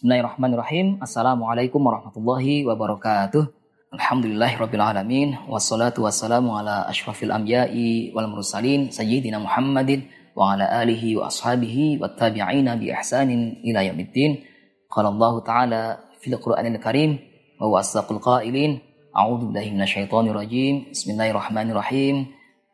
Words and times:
Bismillahirrahmanirrahim. 0.00 0.96
Assalamualaikum 1.04 1.76
warahmatullahi 1.84 2.64
wabarakatuh. 2.64 3.52
Alhamdulillahirabbil 3.92 4.80
alamin 4.80 5.36
wassalatu 5.44 6.08
wassalamu 6.08 6.56
ala 6.56 6.88
asyrafil 6.88 7.28
anbiya'i 7.28 8.08
wal 8.16 8.24
mursalin 8.32 8.88
sayyidina 8.88 9.36
Muhammadin 9.36 10.08
wa 10.32 10.56
ala 10.56 10.72
alihi 10.80 11.20
wa 11.20 11.28
ashabihi 11.28 12.00
wa 12.00 12.08
tabi'ina 12.16 12.80
bi 12.80 12.88
ihsanin 12.88 13.60
ila 13.60 13.84
yaumiddin. 13.84 14.40
Qala 14.88 15.12
Allah 15.12 15.34
Ta'ala 15.44 15.82
fil 16.16 16.40
Qur'anil 16.40 16.80
Karim 16.80 17.20
wa 17.60 17.68
huwa 17.68 17.84
asdaqul 17.84 18.24
qailin. 18.24 18.80
A'udzu 19.12 19.52
billahi 19.52 19.68
minasyaitonir 19.76 20.32
rajim. 20.32 20.96
Bismillahirrahmanirrahim. 20.96 22.24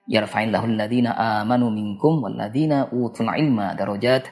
Yarfa'illahu 0.06 0.78
alladhina 0.78 1.42
amanu 1.42 1.74
minkum 1.74 2.22
wal 2.22 2.38
ladzina 2.38 2.86
utul 2.94 3.26
ilma 3.34 3.74
darajat. 3.74 4.30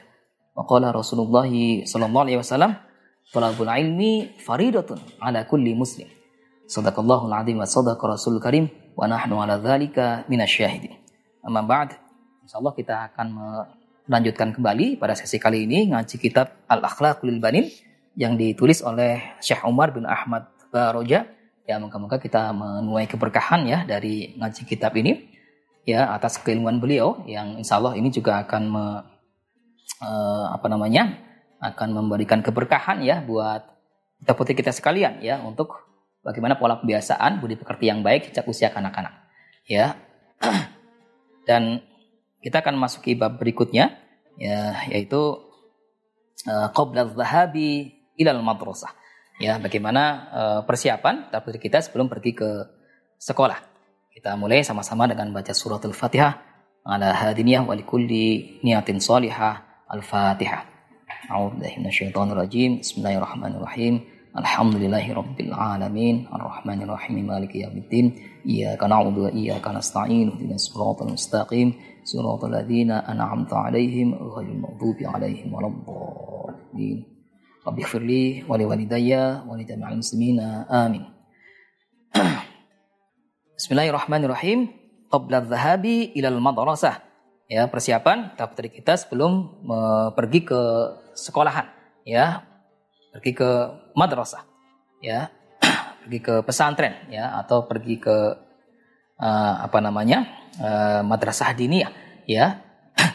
Wa 0.55 0.63
qala 0.63 0.95
Rasulullah 0.95 1.43
sallallahu 1.83 2.23
alaihi 2.23 2.39
wasallam, 2.39 2.79
"Talabul 3.33 3.69
ilmi 3.69 4.35
faridatun 4.41 4.99
ala 5.21 5.45
kulli 5.45 5.73
muslim." 5.73 6.09
Sadaqallahul 6.65 7.29
azim 7.29 7.61
wa 7.61 7.67
sadaqa 7.69 8.01
Rasul 8.09 8.41
Karim 8.41 8.69
wa 8.97 9.05
nahnu 9.05 9.37
ala 9.37 9.61
dzalika 9.61 10.25
minasyahidin. 10.25 10.97
Amma 11.45 11.61
ba'd, 11.61 11.93
insyaallah 12.41 12.73
kita 12.73 13.13
akan 13.13 13.27
melanjutkan 14.09 14.49
kembali 14.49 14.97
pada 14.97 15.13
sesi 15.13 15.37
kali 15.37 15.69
ini 15.69 15.93
ngaji 15.93 16.17
kitab 16.17 16.65
Al-Akhlaqul 16.65 17.37
Banin 17.37 17.69
yang 18.17 18.33
ditulis 18.33 18.81
oleh 18.81 19.37
Syekh 19.41 19.61
Umar 19.61 19.93
bin 19.93 20.09
Ahmad 20.09 20.49
Baroja. 20.73 21.29
Ya, 21.65 21.81
moga-moga 21.81 22.21
kita 22.21 22.53
menuai 22.53 23.09
keberkahan 23.09 23.65
ya 23.65 23.85
dari 23.85 24.37
ngaji 24.37 24.61
kitab 24.69 24.93
ini 24.97 25.33
ya 25.85 26.13
atas 26.17 26.41
keilmuan 26.41 26.81
beliau 26.81 27.21
yang 27.29 27.61
insya 27.61 27.77
Allah 27.77 27.93
ini 27.97 28.09
juga 28.09 28.41
akan 28.41 28.63
me, 28.69 28.85
uh, 30.01 30.45
apa 30.53 30.65
namanya 30.69 31.17
akan 31.73 31.89
memberikan 31.97 32.45
keberkahan 32.45 33.01
ya 33.01 33.23
buat 33.25 33.65
kita 34.21 34.31
putih 34.37 34.55
kita 34.57 34.71
sekalian 34.71 35.19
ya 35.21 35.41
untuk 35.41 35.85
bagaimana 36.25 36.57
pola 36.57 36.81
kebiasaan 36.81 37.37
budi 37.41 37.57
pekerti 37.59 37.89
yang 37.89 38.01
baik 38.01 38.31
sejak 38.31 38.45
usia 38.49 38.69
kanak-kanak 38.73 39.13
ya. 39.69 39.97
Dan 41.49 41.81
kita 42.41 42.65
akan 42.65 42.77
masuki 42.77 43.13
bab 43.13 43.37
berikutnya 43.37 43.97
ya 44.37 44.73
yaitu 44.89 45.45
uh, 46.49 46.67
qabla 46.73 47.05
dhahabi 47.09 47.93
ilal 48.17 48.41
madrasah 48.41 48.93
ya. 49.37 49.61
Bagaimana 49.61 50.03
uh, 50.33 50.59
persiapan 50.65 51.29
putri 51.41 51.61
kita 51.61 51.81
sebelum 51.85 52.09
pergi 52.09 52.33
ke 52.33 52.49
sekolah. 53.21 53.73
Kita 54.15 54.33
mulai 54.39 54.63
sama-sama 54.63 55.05
dengan 55.11 55.29
baca 55.35 55.51
suratul 55.51 55.91
Fatihah 55.91 56.39
ala 56.87 57.11
hadiniyah 57.11 57.67
wa 57.67 57.75
likulli 57.75 58.61
niyatin 58.63 59.01
salihah 59.01 59.85
al-Fatihah 59.91 60.74
A'udzu 61.23 61.57
billahi 61.57 61.79
minasyaitonir 61.79 62.35
rajim 62.35 62.71
Bismillahirrahmanirrahim. 62.83 64.03
Alhamdulillahi 64.35 65.15
Rabbil 65.15 65.53
Alamin. 65.55 66.27
Ar-Rahmanir 66.27 66.91
Rahim 66.91 67.23
Maliki 67.23 67.63
Yawmiddin 67.63 68.19
Iyaka 68.43 68.85
na'budu 68.85 69.25
wa 69.25 69.31
iyaka 69.31 69.71
nasta'in. 69.71 70.35
Ihdinas 70.35 70.69
siratal 70.69 71.09
mustaqim. 71.09 71.73
Siratal 72.03 72.51
ladzina 72.51 73.01
an'amta 73.07 73.57
'alaihim 73.57 74.11
ghairil 74.11 74.59
maghdubi 74.59 75.07
'alaihim 75.07 75.49
waladdallin. 75.49 77.07
Rabbi 77.65 77.79
ighfirli 77.81 78.23
wa 78.45 78.59
liwalidayya 78.59 79.47
wa 79.47 79.55
li 79.57 79.63
jami'il 79.65 80.43
amin. 80.67 81.03
Bismillahirrahmanirrahim. 83.57 84.67
Qabla 85.09 85.47
dhahabi 85.47 86.11
ilal 86.13 86.37
madrasah. 86.43 87.01
Ya, 87.45 87.69
persiapan 87.69 88.33
tahap 88.37 88.57
kita 88.57 88.97
sebelum 88.97 89.63
uh, 89.69 90.09
pergi 90.17 90.49
ke 90.49 90.61
sekolahan 91.15 91.75
ya. 92.05 92.45
Pergi 93.15 93.31
ke 93.31 93.49
madrasah, 93.95 94.43
ya, 94.99 95.31
pergi 96.03 96.19
ke 96.19 96.33
pesantren, 96.43 97.07
ya, 97.07 97.39
atau 97.39 97.63
pergi 97.63 97.95
ke 97.95 98.17
uh, 99.15 99.53
apa 99.63 99.79
namanya 99.79 100.27
uh, 100.59 100.99
madrasah 100.99 101.55
diniyah, 101.55 101.95
ya. 102.27 102.59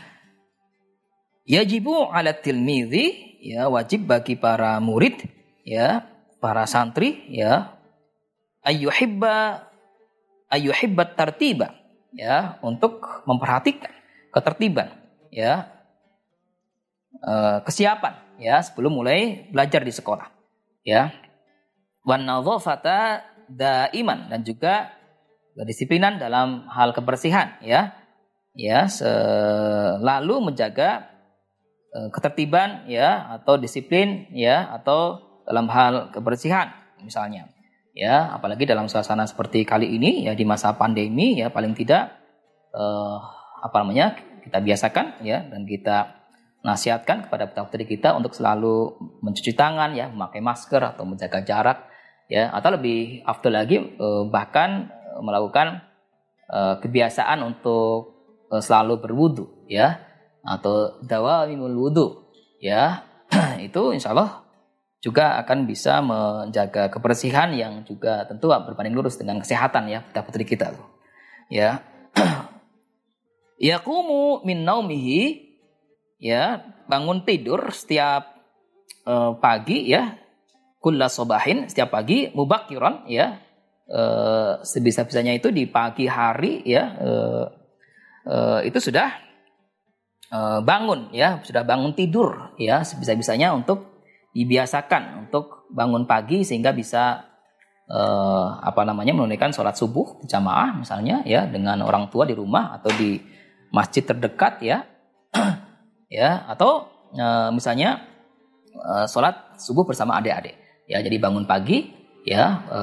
Yajibu 1.52 2.08
ala 2.08 2.32
tilmidhi, 2.32 3.36
ya, 3.44 3.68
wajib 3.68 4.08
bagi 4.08 4.40
para 4.40 4.80
murid, 4.80 5.20
ya, 5.68 6.00
para 6.40 6.64
santri, 6.64 7.28
ya, 7.28 7.76
ayyuhibba 8.64 9.68
ayyuhibbat 10.48 11.12
tartiba, 11.12 11.76
ya, 12.16 12.56
untuk 12.64 13.04
memperhatikan 13.28 13.92
ketertiban, 14.32 14.96
ya, 15.28 15.68
uh, 17.18 17.58
kesiapan 17.66 18.38
ya 18.40 18.62
sebelum 18.64 18.94
mulai 18.94 19.50
belajar 19.50 19.82
di 19.82 19.92
sekolah. 19.92 20.28
Ya. 20.86 21.12
Wan 22.06 22.24
nadzafata 22.24 23.26
daiman 23.50 24.32
dan 24.32 24.40
juga 24.40 24.94
kedisiplinan 25.52 26.16
dalam 26.16 26.70
hal 26.70 26.96
kebersihan 26.96 27.60
ya. 27.60 27.96
Ya, 28.50 28.90
selalu 28.90 30.50
menjaga 30.50 31.06
uh, 31.94 32.10
ketertiban 32.10 32.82
ya 32.90 33.38
atau 33.38 33.54
disiplin 33.54 34.26
ya 34.34 34.66
atau 34.74 35.22
dalam 35.46 35.70
hal 35.70 36.10
kebersihan 36.10 36.74
misalnya. 36.98 37.46
Ya, 37.94 38.30
apalagi 38.34 38.66
dalam 38.66 38.90
suasana 38.90 39.26
seperti 39.26 39.62
kali 39.62 39.94
ini 39.98 40.26
ya 40.26 40.34
di 40.34 40.42
masa 40.42 40.74
pandemi 40.74 41.38
ya 41.38 41.50
paling 41.50 41.78
tidak 41.78 42.10
uh, 42.74 43.18
apa 43.60 43.76
namanya 43.82 44.18
kita 44.42 44.58
biasakan 44.62 45.20
ya 45.22 45.46
dan 45.46 45.62
kita 45.68 46.19
nasihatkan 46.60 47.28
kepada 47.28 47.48
putri 47.48 47.88
kita 47.88 48.12
untuk 48.12 48.36
selalu 48.36 48.96
mencuci 49.24 49.56
tangan 49.56 49.96
ya, 49.96 50.12
memakai 50.12 50.44
masker 50.44 50.80
atau 50.96 51.08
menjaga 51.08 51.40
jarak 51.40 51.88
ya, 52.28 52.52
atau 52.52 52.76
lebih 52.76 53.24
after 53.24 53.48
lagi 53.48 53.80
eh, 53.80 54.22
bahkan 54.28 54.92
melakukan 55.24 55.80
eh, 56.52 56.74
kebiasaan 56.84 57.40
untuk 57.40 58.12
eh, 58.52 58.60
selalu 58.60 59.00
berwudu 59.00 59.44
ya 59.72 60.00
atau 60.44 61.00
dawamimul 61.00 61.76
wudu 61.88 62.06
ya. 62.60 63.08
Itu 63.66 63.96
insya 63.96 64.12
Allah 64.12 64.44
juga 65.00 65.40
akan 65.40 65.64
bisa 65.64 66.04
menjaga 66.04 66.92
kebersihan 66.92 67.56
yang 67.56 67.88
juga 67.88 68.28
tentu 68.28 68.52
berbanding 68.52 68.92
lurus 68.92 69.16
dengan 69.16 69.40
kesehatan 69.40 69.88
ya 69.88 70.04
putra 70.04 70.22
putri 70.28 70.44
kita 70.44 70.76
ya. 71.48 71.80
Yaqumu 73.60 74.44
min 74.44 74.64
naumihi 74.64 75.49
ya 76.20 76.60
bangun 76.86 77.24
tidur 77.24 77.72
setiap 77.72 78.36
uh, 79.08 79.34
pagi 79.40 79.88
ya 79.88 80.14
kulla 80.78 81.08
sobahin 81.08 81.66
setiap 81.66 81.96
pagi 81.96 82.28
mubakiron 82.36 83.08
ya 83.08 83.40
uh, 83.88 84.60
sebisa-bisanya 84.60 85.32
itu 85.32 85.48
di 85.48 85.64
pagi 85.64 86.04
hari 86.04 86.60
ya 86.68 86.84
uh, 87.00 87.44
uh, 88.28 88.60
itu 88.60 88.78
sudah 88.78 89.08
uh, 90.32 90.60
bangun 90.60 91.08
ya 91.16 91.40
sudah 91.40 91.64
bangun 91.64 91.96
tidur 91.96 92.52
ya 92.60 92.84
sebisa-bisanya 92.84 93.56
untuk 93.56 94.04
dibiasakan 94.36 95.26
untuk 95.26 95.66
bangun 95.72 96.06
pagi 96.06 96.46
sehingga 96.46 96.70
bisa 96.70 97.26
uh, 97.90 98.62
apa 98.62 98.86
namanya 98.86 99.16
menunaikan 99.16 99.50
sholat 99.50 99.74
subuh 99.74 100.22
jamaah 100.28 100.78
misalnya 100.78 101.26
ya 101.26 101.50
dengan 101.50 101.82
orang 101.82 102.06
tua 102.12 102.24
di 102.24 102.34
rumah 102.36 102.78
atau 102.78 102.92
di 102.94 103.18
masjid 103.74 104.06
terdekat 104.06 104.62
ya 104.62 104.86
ya 106.10 106.44
atau 106.50 106.90
e, 107.14 107.26
misalnya 107.54 108.04
e, 108.74 109.06
sholat 109.06 109.56
subuh 109.56 109.86
bersama 109.86 110.18
adik-adik. 110.18 110.58
Ya 110.90 110.98
jadi 111.00 111.16
bangun 111.22 111.46
pagi 111.46 111.94
ya 112.26 112.66
e, 112.66 112.80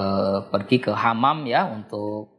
pergi 0.48 0.80
ke 0.80 0.96
hamam 0.96 1.44
ya 1.46 1.68
untuk 1.68 2.32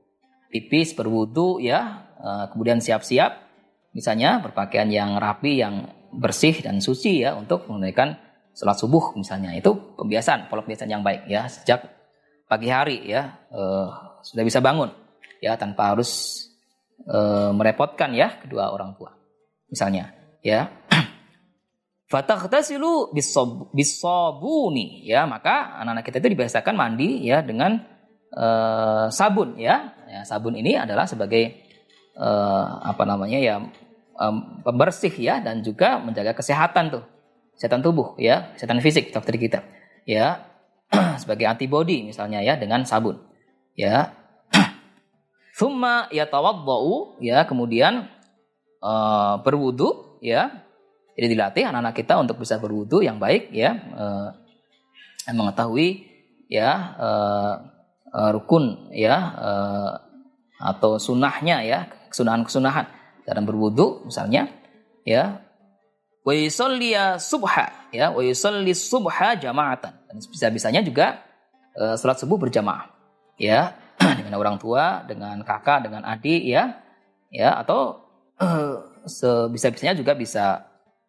pipis 0.48 0.96
berwudu 0.96 1.60
ya 1.60 2.08
e, 2.18 2.28
kemudian 2.50 2.80
siap-siap. 2.80 3.46
Misalnya 3.92 4.40
berpakaian 4.40 4.88
yang 4.88 5.20
rapi 5.20 5.60
yang 5.60 5.92
bersih 6.08 6.56
dan 6.64 6.80
suci 6.80 7.20
ya 7.20 7.36
untuk 7.36 7.68
menunaikan 7.68 8.16
sholat 8.56 8.80
subuh 8.80 9.12
misalnya. 9.14 9.52
Itu 9.52 9.94
pembiasaan 9.94 10.48
pola 10.48 10.64
pembiasaan 10.64 10.90
yang 10.90 11.04
baik 11.04 11.28
ya. 11.28 11.44
Sejak 11.46 11.84
pagi 12.48 12.72
hari 12.72 13.04
ya 13.04 13.36
e, 13.52 13.62
sudah 14.24 14.42
bisa 14.42 14.64
bangun 14.64 14.88
ya 15.44 15.54
tanpa 15.60 15.92
harus 15.92 16.42
e, 17.04 17.18
merepotkan 17.52 18.16
ya 18.16 18.40
kedua 18.40 18.72
orang 18.72 18.96
tua 18.96 19.12
misalnya 19.68 20.16
ya 20.40 20.87
Fataghtasilu 22.08 23.12
bisabuni 23.76 25.04
ya 25.04 25.28
maka 25.28 25.76
anak-anak 25.76 26.08
kita 26.08 26.24
itu 26.24 26.28
dibiasakan 26.32 26.72
mandi 26.72 27.20
ya 27.20 27.44
dengan 27.44 27.84
uh, 28.32 29.12
sabun 29.12 29.60
ya. 29.60 29.92
ya 30.08 30.24
sabun 30.24 30.56
ini 30.56 30.72
adalah 30.72 31.04
sebagai 31.04 31.68
uh, 32.16 32.80
apa 32.80 33.04
namanya 33.04 33.36
ya 33.36 33.60
um, 34.16 34.64
pembersih 34.64 35.12
ya 35.20 35.44
dan 35.44 35.60
juga 35.60 36.00
menjaga 36.00 36.32
kesehatan 36.32 36.96
tuh 36.96 37.04
kesehatan 37.60 37.84
tubuh 37.84 38.16
ya 38.16 38.56
kesehatan 38.56 38.80
fisik 38.80 39.12
dokter 39.12 39.36
kita 39.36 39.60
ya. 40.08 40.48
Sebagai 41.20 41.44
antibody 41.44 42.08
misalnya 42.08 42.40
ya 42.40 42.56
dengan 42.56 42.88
sabun 42.88 43.20
ya. 43.76 44.16
Thumma 45.60 46.08
yatawaddau 46.08 47.20
ya 47.20 47.44
kemudian 47.44 48.08
uh, 48.80 49.44
berwudu 49.44 50.16
ya 50.24 50.67
jadi 51.18 51.34
dilatih 51.34 51.66
anak-anak 51.66 51.94
kita 51.98 52.14
untuk 52.14 52.38
bisa 52.38 52.62
berwudu 52.62 53.02
yang 53.02 53.18
baik 53.18 53.50
ya. 53.50 53.74
E, 53.74 54.06
mengetahui 55.34 56.08
ya 56.48 56.96
uh, 56.96 57.54
uh, 58.12 58.30
rukun 58.32 58.88
ya 58.92 59.16
uh, 59.36 59.92
atau 60.58 60.96
sunnahnya 60.96 61.62
ya 61.62 61.86
kesunahan-kesunahan 62.08 62.88
dalam 63.28 63.44
berwudu 63.44 64.08
misalnya 64.08 64.48
ya 65.04 65.44
wa 66.24 66.32
subha 67.20 67.66
ya 67.92 68.12
wa 68.12 68.20
yusalli 68.24 68.72
subha 68.72 69.36
jama'atan 69.38 69.92
dan 70.08 70.16
bisa-bisanya 70.16 70.80
juga 70.84 71.20
uh, 71.76 71.94
salat 71.94 72.20
subuh 72.20 72.40
berjamaah 72.40 72.88
ya 73.36 73.76
dengan 74.18 74.40
orang 74.40 74.56
tua 74.56 75.04
dengan 75.04 75.40
kakak 75.44 75.88
dengan 75.88 76.04
adik 76.08 76.42
ya 76.42 76.80
ya 77.28 77.60
atau 77.60 78.08
uh, 78.40 78.88
sebisa-bisanya 79.08 79.96
juga 79.96 80.16
bisa 80.16 80.67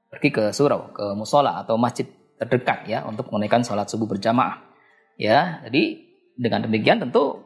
pergi 0.09 0.29
ke 0.33 0.43
surau 0.49 0.89
ke 0.91 1.13
musola 1.13 1.61
atau 1.61 1.77
masjid 1.77 2.05
terdekat 2.41 2.89
ya 2.89 3.05
untuk 3.05 3.29
menunaikan 3.29 3.61
sholat 3.61 3.85
subuh 3.87 4.09
berjamaah. 4.09 4.59
Ya 5.19 5.61
jadi 5.67 6.01
dengan 6.39 6.65
demikian 6.65 7.03
tentu 7.03 7.43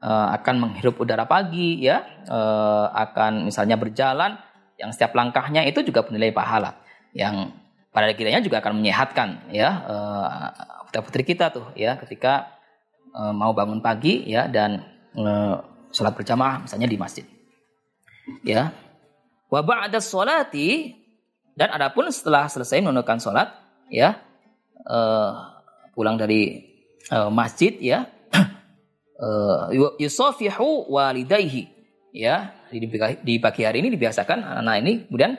uh, 0.00 0.28
akan 0.34 0.54
menghirup 0.62 0.96
udara 1.02 1.26
pagi 1.26 1.82
ya 1.82 2.02
uh, 2.30 2.88
akan 2.94 3.50
misalnya 3.50 3.76
berjalan 3.76 4.38
yang 4.78 4.92
setiap 4.94 5.16
langkahnya 5.16 5.66
itu 5.66 5.82
juga 5.82 6.06
bernilai 6.06 6.30
pahala 6.30 6.78
yang 7.16 7.50
pada 7.90 8.12
akhirnya 8.12 8.44
juga 8.44 8.60
akan 8.60 8.76
menyehatkan 8.78 9.48
ya 9.50 9.68
uh, 9.88 10.84
putra 10.86 11.00
putri 11.00 11.22
kita 11.24 11.48
tuh 11.50 11.66
ya 11.74 11.96
ketika 11.98 12.56
uh, 13.16 13.32
mau 13.32 13.56
bangun 13.56 13.80
pagi 13.80 14.22
ya 14.28 14.46
dan 14.46 14.84
uh, 15.16 15.64
sholat 15.90 16.12
berjamaah 16.12 16.68
misalnya 16.68 16.88
di 16.88 16.98
masjid. 17.00 17.24
Ya. 18.42 18.74
Wa 19.46 19.62
ba'da 19.62 20.02
sholati 20.02 20.92
dan 21.56 21.72
adapun 21.72 22.12
setelah 22.12 22.46
selesai 22.46 22.84
menunaikan 22.84 23.16
sholat 23.16 23.48
ya 23.88 24.20
uh, 24.84 25.56
pulang 25.96 26.20
dari 26.20 26.68
uh, 27.08 27.32
masjid 27.32 27.72
ya 27.80 28.04
uh, 29.24 29.72
yusafihu 29.96 30.92
walidayhi 30.92 31.72
ya 32.12 32.52
di, 32.72 33.34
pagi 33.40 33.64
hari 33.64 33.80
ini 33.80 33.88
dibiasakan 33.96 34.44
anak-anak 34.44 34.76
ini 34.84 34.92
kemudian 35.08 35.32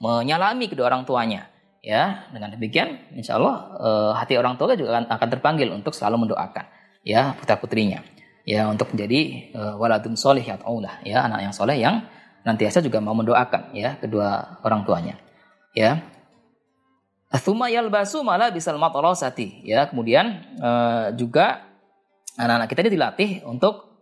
menyalami 0.00 0.70
kedua 0.70 0.88
orang 0.88 1.04
tuanya 1.04 1.50
ya. 1.84 2.28
Dengan 2.32 2.54
demikian 2.54 3.12
insya 3.16 3.36
Allah 3.36 3.56
uh, 3.76 4.12
hati 4.16 4.40
orang 4.40 4.56
tua 4.56 4.72
juga 4.72 4.98
akan, 4.98 5.04
akan 5.10 5.28
terpanggil 5.28 5.68
untuk 5.72 5.92
selalu 5.92 6.28
mendoakan 6.28 6.64
ya 7.02 7.34
putra 7.36 7.56
putrinya 7.60 8.02
ya 8.48 8.68
untuk 8.68 8.92
menjadi 8.96 9.52
uh, 9.52 9.74
waladun 9.76 10.16
soleh 10.16 10.44
ya 10.44 10.56
anak 11.24 11.40
yang 11.44 11.54
soleh 11.54 11.76
yang 11.76 12.00
nantiasa 12.44 12.80
juga 12.80 13.00
mau 13.04 13.12
mendoakan 13.12 13.76
ya 13.76 14.00
kedua 14.00 14.60
orang 14.64 14.84
tuanya 14.88 15.14
ya 15.78 16.02
Thumma 17.28 17.68
yalbasu 17.68 18.24
malah 18.24 18.48
bisal 18.48 18.80
matarasati. 18.80 19.60
Ya, 19.68 19.84
kemudian 19.84 20.48
uh, 20.64 21.12
juga 21.12 21.68
anak-anak 22.40 22.68
kita 22.72 22.80
ini 22.88 22.92
dilatih 22.96 23.30
untuk 23.44 24.00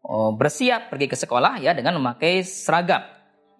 uh, 0.00 0.32
bersiap 0.32 0.88
pergi 0.88 1.12
ke 1.12 1.16
sekolah 1.20 1.60
ya 1.60 1.76
dengan 1.76 2.00
memakai 2.00 2.40
seragam. 2.40 3.04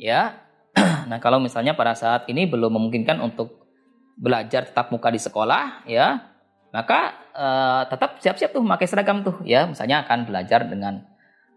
Ya. 0.01 0.49
nah, 1.13 1.21
kalau 1.21 1.45
misalnya 1.45 1.77
pada 1.77 1.93
saat 1.93 2.25
ini 2.33 2.49
belum 2.49 2.73
memungkinkan 2.73 3.21
untuk 3.21 3.69
belajar 4.17 4.65
tetap 4.65 4.89
muka 4.89 5.13
di 5.13 5.21
sekolah 5.21 5.85
ya, 5.85 6.33
maka 6.73 7.21
uh, 7.37 7.83
tetap 7.93 8.17
siap-siap 8.25 8.57
tuh 8.57 8.65
memakai 8.65 8.89
seragam 8.89 9.21
tuh 9.21 9.45
ya. 9.45 9.69
Misalnya 9.69 10.09
akan 10.09 10.25
belajar 10.25 10.65
dengan 10.65 11.05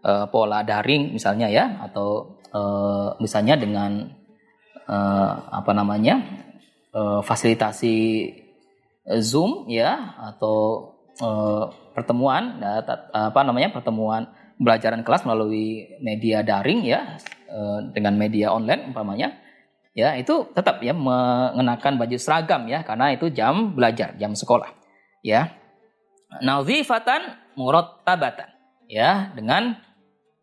uh, 0.04 0.28
pola 0.28 0.60
daring 0.60 1.16
misalnya 1.16 1.48
ya 1.48 1.80
atau 1.88 2.36
misalnya 3.22 3.54
dengan 3.54 4.10
uh, 4.90 5.30
apa 5.54 5.70
namanya? 5.70 6.18
uh, 6.90 7.22
fasilitasi 7.22 8.26
Zoom 9.22 9.66
ya 9.70 10.18
atau 10.18 10.90
uh, 11.22 11.70
pertemuan 11.96 12.60
ya, 12.62 12.82
apa 13.10 13.40
namanya 13.42 13.74
pertemuan 13.74 14.30
pembelajaran 14.60 15.02
kelas 15.02 15.24
melalui 15.24 15.88
media 16.04 16.44
daring 16.44 16.84
ya 16.84 17.16
uh, 17.48 17.80
dengan 17.90 18.14
media 18.14 18.52
online 18.52 18.92
umpamanya 18.92 19.40
ya 19.96 20.14
itu 20.14 20.46
tetap 20.54 20.78
ya 20.84 20.94
mengenakan 20.94 21.98
baju 21.98 22.16
seragam 22.20 22.68
ya 22.70 22.86
karena 22.86 23.10
itu 23.10 23.32
jam 23.32 23.74
belajar 23.74 24.14
jam 24.20 24.36
sekolah 24.36 24.70
ya 25.26 25.50
nazifatan 26.38 27.34
murattabatan 27.58 28.54
ya 28.86 29.34
dengan 29.34 29.74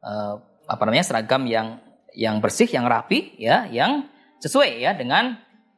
uh, 0.04 0.36
apa 0.68 0.82
namanya 0.84 1.08
seragam 1.08 1.48
yang 1.48 1.80
yang 2.12 2.44
bersih 2.44 2.68
yang 2.68 2.90
rapi 2.90 3.40
ya 3.40 3.72
yang 3.72 4.12
sesuai 4.42 4.82
ya 4.82 4.94
dengan 4.94 5.38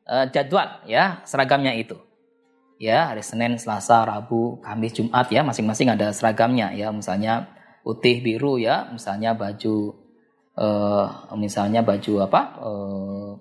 uh, 0.09 0.25
jadwal 0.33 0.83
ya 0.89 1.21
seragamnya 1.23 1.75
itu. 1.77 1.95
Ya, 2.79 3.11
hari 3.11 3.19
Senin, 3.19 3.59
Selasa, 3.59 4.07
Rabu, 4.07 4.63
Kamis, 4.63 4.95
Jumat 4.95 5.27
ya 5.27 5.43
masing-masing 5.43 5.91
ada 5.91 6.15
seragamnya 6.15 6.71
ya. 6.71 6.95
Misalnya 6.95 7.51
putih, 7.83 8.23
biru 8.23 8.55
ya, 8.55 8.87
misalnya 8.87 9.35
baju 9.35 9.99
uh, 10.55 11.27
misalnya 11.35 11.83
baju 11.83 12.23
apa? 12.23 12.41
Uh, 12.63 13.31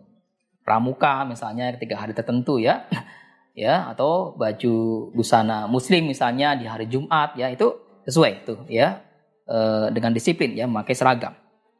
pramuka 0.66 1.22
misalnya 1.22 1.70
ketika 1.78 2.02
hari 2.02 2.18
tertentu 2.18 2.58
ya. 2.58 2.90
ya, 3.54 3.86
atau 3.94 4.34
baju 4.34 4.74
busana 5.14 5.70
muslim 5.70 6.10
misalnya 6.10 6.58
di 6.58 6.66
hari 6.66 6.90
Jumat 6.90 7.38
ya, 7.38 7.46
itu 7.46 7.78
sesuai 8.10 8.42
tuh 8.42 8.66
ya. 8.66 9.06
Uh, 9.46 9.88
dengan 9.94 10.12
disiplin 10.12 10.52
ya 10.52 10.68
memakai 10.68 10.92
seragam 10.92 11.32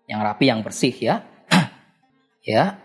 yang 0.06 0.22
rapi 0.22 0.46
yang 0.46 0.62
bersih 0.62 0.94
ya. 0.94 1.26
ya, 2.46 2.78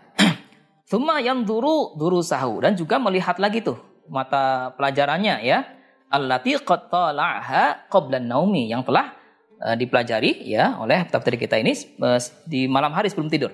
Duru 0.90 2.20
sahu 2.20 2.60
dan 2.60 2.76
juga 2.76 3.00
melihat 3.00 3.40
lagi 3.40 3.64
tuh 3.64 3.80
mata 4.08 4.72
pelajarannya 4.76 5.40
ya. 5.44 5.64
Allati 6.12 6.54
qad 6.60 6.92
tala'ha 6.92 7.90
qabla 7.90 8.22
naumi 8.22 8.70
yang 8.70 8.86
telah 8.86 9.16
uh, 9.64 9.74
dipelajari 9.74 10.46
ya 10.46 10.78
oleh 10.78 11.02
peserta 11.08 11.34
kita 11.34 11.56
ini 11.58 11.74
uh, 11.98 12.20
di 12.46 12.68
malam 12.68 12.92
hari 12.92 13.10
sebelum 13.10 13.32
tidur. 13.32 13.50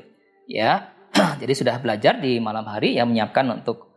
Ya. 0.50 0.92
Jadi 1.40 1.52
sudah 1.56 1.78
belajar 1.80 2.18
di 2.18 2.38
malam 2.42 2.66
hari 2.66 2.98
yang 2.98 3.08
menyiapkan 3.08 3.46
untuk 3.62 3.90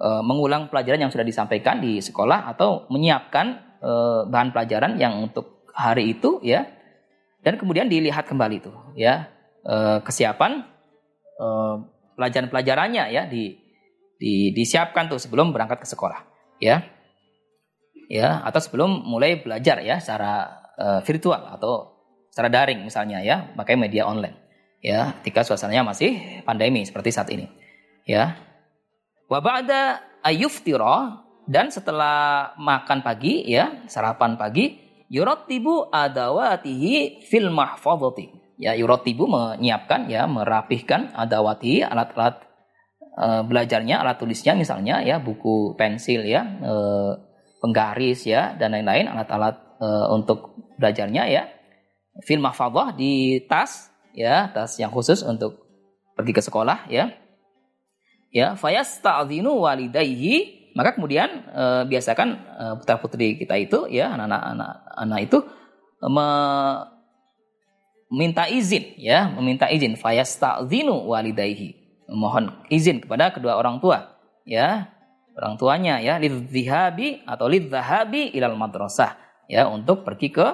uh, 0.00 0.24
mengulang 0.24 0.72
pelajaran 0.72 1.06
yang 1.06 1.12
sudah 1.12 1.24
disampaikan 1.24 1.78
di 1.78 2.00
sekolah 2.00 2.50
atau 2.50 2.88
menyiapkan 2.90 3.78
uh, 3.84 4.20
bahan 4.26 4.50
pelajaran 4.50 4.96
yang 4.98 5.20
untuk 5.22 5.68
hari 5.76 6.16
itu 6.16 6.40
ya. 6.42 6.66
Dan 7.44 7.54
kemudian 7.54 7.86
dilihat 7.86 8.26
kembali 8.26 8.56
tuh 8.58 8.74
ya 8.98 9.30
uh, 9.62 10.02
kesiapan 10.02 10.66
uh, 11.38 11.86
pelajaran-pelajarannya 12.18 13.14
ya 13.14 13.30
di, 13.30 13.54
di 14.18 14.50
disiapkan 14.50 15.06
tuh 15.06 15.22
sebelum 15.22 15.54
berangkat 15.54 15.86
ke 15.86 15.86
sekolah 15.86 16.18
ya. 16.58 16.82
Ya 18.10 18.42
atau 18.42 18.58
sebelum 18.58 19.06
mulai 19.06 19.38
belajar 19.38 19.78
ya 19.84 20.02
secara 20.02 20.48
uh, 20.74 21.00
virtual 21.06 21.54
atau 21.54 22.02
secara 22.32 22.50
daring 22.50 22.82
misalnya 22.82 23.22
ya 23.22 23.52
pakai 23.52 23.76
media 23.76 24.08
online 24.08 24.34
ya 24.80 25.12
ketika 25.20 25.44
suasananya 25.44 25.84
masih 25.92 26.42
pandemi 26.42 26.82
seperti 26.82 27.14
saat 27.14 27.30
ini 27.30 27.46
ya. 28.08 28.34
Wa 29.28 29.44
ba'da 29.44 30.00
ayuftira 30.24 31.20
dan 31.44 31.68
setelah 31.68 32.52
makan 32.56 33.04
pagi 33.04 33.44
ya 33.44 33.84
sarapan 33.86 34.40
pagi 34.40 34.88
yurattibu 35.12 35.92
adawatihi 35.92 37.24
fil 37.28 37.52
mahfadhati 37.52 38.47
ya 38.58 38.74
yurotibu 38.74 39.30
menyiapkan 39.30 40.10
ya 40.10 40.26
merapihkan 40.26 41.14
adawati 41.14 41.86
alat-alat 41.86 42.42
e, 43.14 43.26
belajarnya 43.46 44.02
alat 44.02 44.18
tulisnya 44.18 44.58
misalnya 44.58 45.00
ya 45.06 45.22
buku 45.22 45.78
pensil 45.78 46.26
ya 46.26 46.42
e, 46.58 46.74
penggaris 47.62 48.26
ya 48.26 48.54
dan 48.58 48.74
lain-lain 48.74 49.10
alat-alat 49.10 49.56
e, 49.78 49.88
untuk 50.14 50.58
belajarnya 50.78 51.24
ya. 51.30 51.42
Film 52.26 52.42
mahfadah 52.42 52.98
di 52.98 53.46
tas 53.46 53.94
ya 54.10 54.50
tas 54.50 54.74
yang 54.82 54.90
khusus 54.90 55.22
untuk 55.22 55.62
pergi 56.18 56.34
ke 56.34 56.42
sekolah 56.42 56.90
ya. 56.90 57.14
Ya 58.34 58.58
fayasta'dzinu 58.58 59.54
walidayhi. 59.54 60.58
Maka 60.74 60.94
kemudian 60.94 61.46
e, 61.50 61.64
biasakan 61.90 62.28
e, 62.38 62.64
putra 62.82 62.96
putri 63.02 63.38
kita 63.38 63.58
itu 63.58 63.90
ya 63.90 64.14
anak-anak 64.14 64.72
anak, 64.94 65.20
itu 65.26 65.38
me, 66.06 66.26
minta 68.08 68.48
izin 68.48 68.96
ya, 68.96 69.28
meminta 69.32 69.68
izin 69.68 69.96
fayasta'dzinu 69.96 71.08
walidayhi. 71.08 71.76
Mohon 72.08 72.64
izin 72.72 73.04
kepada 73.04 73.32
kedua 73.36 73.60
orang 73.60 73.84
tua 73.84 74.16
ya, 74.48 74.88
orang 75.36 75.60
tuanya 75.60 76.00
ya 76.00 76.16
lidzihabi 76.16 77.22
atau 77.28 77.46
lidzahabi 77.46 78.32
ilal 78.32 78.56
madrasah 78.56 79.14
ya 79.44 79.68
untuk 79.68 80.08
pergi 80.08 80.32
ke 80.32 80.46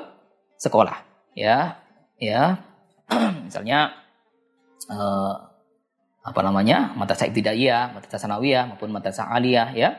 sekolah 0.59 0.99
ya. 1.39 1.79
Ya. 2.19 2.59
Misalnya 3.47 3.95
eh, 4.91 5.35
apa 6.25 6.41
namanya? 6.43 6.91
madrasah 6.99 7.31
ibtidaiyah, 7.31 7.95
madrasah 7.95 8.19
sanawiyah 8.19 8.75
maupun 8.75 8.91
madrasah 8.91 9.31
aliyah 9.31 9.71
ya. 9.79 9.91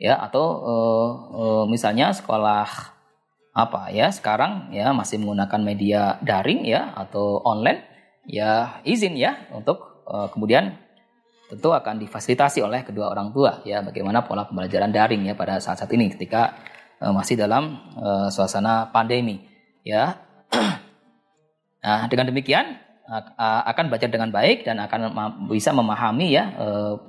Ya, 0.00 0.16
atau 0.16 0.44
eh, 0.64 1.08
eh, 1.36 1.64
misalnya 1.68 2.12
sekolah 2.16 2.64
apa 3.60 3.92
ya 3.92 4.08
sekarang 4.08 4.72
ya 4.72 4.96
masih 4.96 5.20
menggunakan 5.20 5.60
media 5.60 6.00
daring 6.24 6.64
ya 6.64 6.96
atau 6.96 7.44
online 7.44 7.84
ya 8.24 8.80
izin 8.86 9.16
ya 9.20 9.48
untuk 9.52 10.04
uh, 10.08 10.28
kemudian 10.32 10.76
tentu 11.50 11.74
akan 11.74 11.98
difasilitasi 11.98 12.62
oleh 12.62 12.86
kedua 12.86 13.10
orang 13.10 13.34
tua 13.34 13.60
ya 13.66 13.82
bagaimana 13.82 14.22
pola 14.24 14.46
pembelajaran 14.46 14.94
daring 14.94 15.26
ya 15.26 15.34
pada 15.34 15.58
saat-saat 15.58 15.90
ini 15.92 16.14
ketika 16.14 16.56
uh, 17.02 17.12
masih 17.12 17.36
dalam 17.36 17.76
uh, 17.98 18.28
suasana 18.32 18.88
pandemi 18.88 19.44
ya. 19.82 20.16
nah, 21.84 22.06
dengan 22.10 22.30
demikian 22.30 22.88
akan 23.42 23.90
belajar 23.90 24.06
dengan 24.06 24.30
baik 24.30 24.62
dan 24.62 24.78
akan 24.78 25.10
bisa 25.50 25.74
memahami 25.74 26.30
ya 26.30 26.46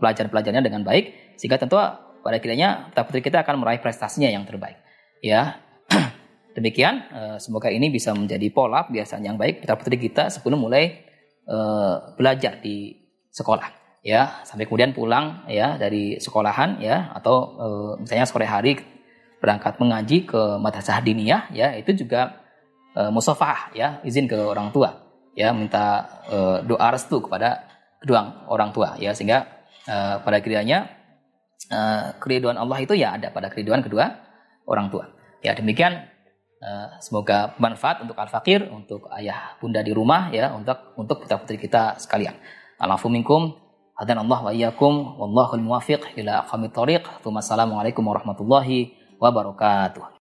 pelajaran-pelajarannya 0.02 0.66
dengan 0.66 0.82
baik 0.82 1.38
sehingga 1.38 1.62
tentu 1.62 1.78
pada 2.26 2.42
kiranya 2.42 2.90
putra 2.90 3.06
putri 3.06 3.22
kita 3.22 3.46
akan 3.46 3.62
meraih 3.62 3.78
prestasinya 3.86 4.26
yang 4.26 4.42
terbaik 4.42 4.82
ya 5.22 5.62
demikian 6.56 6.96
uh, 7.12 7.38
semoga 7.40 7.72
ini 7.72 7.88
bisa 7.92 8.12
menjadi 8.12 8.48
pola 8.52 8.88
biasanya 8.88 9.34
yang 9.34 9.40
baik 9.40 9.64
putra 9.64 9.76
putri 9.80 9.98
kita 9.98 10.28
sebelum 10.28 10.64
mulai 10.64 11.04
uh, 11.48 12.16
belajar 12.16 12.60
di 12.60 13.02
sekolah 13.32 13.82
ya. 14.04 14.44
Sampai 14.44 14.68
kemudian 14.68 14.92
pulang 14.92 15.48
ya 15.48 15.80
dari 15.80 16.20
sekolahan 16.20 16.82
ya 16.84 17.16
atau 17.16 17.36
e, 17.58 17.68
misalnya 18.04 18.26
sore 18.28 18.46
hari 18.46 18.78
berangkat 19.40 19.78
mengaji 19.82 20.28
ke 20.28 20.42
madrasah 20.62 21.02
diniyah 21.02 21.50
ya 21.50 21.74
itu 21.74 22.06
juga 22.06 22.38
musafah 22.94 23.72
ya 23.72 24.04
izin 24.04 24.28
ke 24.28 24.36
orang 24.36 24.70
tua 24.76 24.92
ya 25.34 25.56
minta 25.56 26.20
doa 26.68 26.92
restu 26.92 27.24
kepada 27.24 27.66
kedua 28.04 28.46
orang 28.52 28.70
tua 28.76 29.00
ya. 29.02 29.16
Sehingga 29.16 29.48
pada 30.22 30.38
kiranya 30.44 30.92
keriduan 32.22 32.60
Allah 32.60 32.78
itu 32.84 32.94
ya 32.94 33.18
ada 33.18 33.34
pada 33.34 33.50
keriduan 33.50 33.82
kedua 33.82 34.12
orang 34.70 34.94
tua 34.94 35.10
ya. 35.42 35.58
Demikian 35.58 36.06
semoga 37.02 37.58
bermanfaat 37.58 38.06
untuk 38.06 38.14
al-fakir 38.22 38.70
untuk 38.70 39.10
ayah 39.18 39.58
bunda 39.58 39.82
di 39.82 39.90
rumah 39.90 40.30
ya 40.30 40.54
untuk 40.54 40.94
untuk 40.94 41.26
putra 41.26 41.42
putri 41.42 41.58
kita 41.58 41.98
sekalian 41.98 42.38
minkum 43.10 43.62
Hadan 44.02 44.18
Allah 44.18 44.40
wa 44.42 44.50
iyyakum 44.50 45.14
wallahul 45.22 45.62
muwafiq 45.62 46.18
ila 46.18 46.42
aqwamit 46.42 46.74
thoriq. 46.74 47.06
Assalamualaikum 47.22 48.02
warahmatullahi 48.02 48.98
wabarakatuh. 49.22 50.18